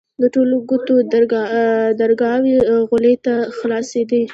د 0.21 0.23
ټولو 0.33 0.55
کوټو 0.69 0.95
درگاوې 2.01 2.57
غولي 2.89 3.15
ته 3.25 3.33
خلاصېدې. 3.57 4.21